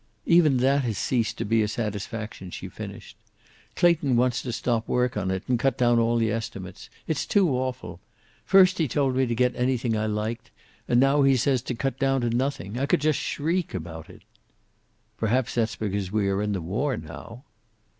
"Even 0.25 0.57
that 0.57 0.81
has 0.83 0.97
ceased 0.97 1.37
to 1.37 1.45
be 1.45 1.61
a 1.61 1.67
satisfaction," 1.67 2.49
she 2.49 2.67
finished. 2.67 3.15
"Clayton 3.75 4.15
wants 4.15 4.41
to 4.41 4.51
stop 4.51 4.87
work 4.87 5.15
on 5.15 5.29
it, 5.29 5.43
and 5.47 5.59
cut 5.59 5.77
down 5.77 5.99
all 5.99 6.17
the 6.17 6.31
estimates. 6.31 6.89
It's 7.05 7.23
too 7.23 7.51
awful. 7.51 7.99
First 8.43 8.79
he 8.79 8.87
told 8.87 9.15
me 9.15 9.27
to 9.27 9.35
get 9.35 9.55
anything 9.55 9.95
I 9.95 10.07
liked, 10.07 10.49
and 10.87 10.99
now 10.99 11.21
he 11.21 11.37
says 11.37 11.61
to 11.61 11.75
cut 11.75 11.99
down 11.99 12.21
to 12.21 12.31
nothing. 12.31 12.79
I 12.79 12.87
could 12.87 13.01
just 13.01 13.19
shriek 13.19 13.75
about 13.75 14.09
it." 14.09 14.23
"Perhaps 15.17 15.53
that's 15.53 15.75
because 15.75 16.11
we 16.11 16.29
are 16.29 16.41
in 16.41 16.53
the 16.53 16.61
war, 16.61 16.97
now." 16.97 17.43